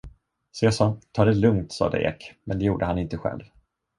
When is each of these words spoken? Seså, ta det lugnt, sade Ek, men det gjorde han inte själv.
Seså, 0.59 0.99
ta 1.11 1.25
det 1.25 1.33
lugnt, 1.33 1.71
sade 1.71 2.01
Ek, 2.11 2.33
men 2.43 2.59
det 2.59 2.65
gjorde 2.65 2.85
han 2.85 2.97
inte 3.05 3.17
själv. 3.17 3.41